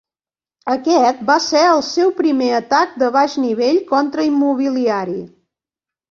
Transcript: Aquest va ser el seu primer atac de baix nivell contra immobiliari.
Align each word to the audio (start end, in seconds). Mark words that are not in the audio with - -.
Aquest 0.75 1.19
va 1.25 1.33
ser 1.47 1.59
el 1.73 1.83
seu 1.87 2.13
primer 2.21 2.47
atac 2.59 2.95
de 3.01 3.09
baix 3.17 3.35
nivell 3.43 3.77
contra 3.91 4.25
immobiliari. 4.29 5.19